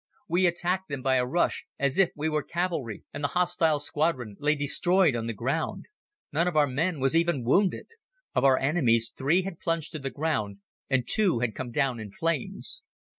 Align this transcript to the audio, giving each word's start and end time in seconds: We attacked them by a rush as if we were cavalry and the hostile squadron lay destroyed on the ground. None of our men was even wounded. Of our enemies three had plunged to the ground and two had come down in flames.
We 0.27 0.47
attacked 0.47 0.89
them 0.89 1.03
by 1.03 1.17
a 1.17 1.27
rush 1.27 1.67
as 1.77 1.99
if 1.99 2.09
we 2.15 2.27
were 2.27 2.41
cavalry 2.41 3.03
and 3.13 3.23
the 3.23 3.27
hostile 3.37 3.77
squadron 3.77 4.35
lay 4.39 4.55
destroyed 4.55 5.15
on 5.15 5.27
the 5.27 5.31
ground. 5.35 5.85
None 6.31 6.47
of 6.47 6.55
our 6.55 6.65
men 6.65 6.99
was 6.99 7.15
even 7.15 7.43
wounded. 7.43 7.85
Of 8.33 8.43
our 8.43 8.57
enemies 8.57 9.13
three 9.15 9.43
had 9.43 9.59
plunged 9.59 9.91
to 9.91 9.99
the 9.99 10.09
ground 10.09 10.57
and 10.89 11.07
two 11.07 11.41
had 11.41 11.53
come 11.53 11.69
down 11.69 11.99
in 11.99 12.11
flames. 12.11 12.81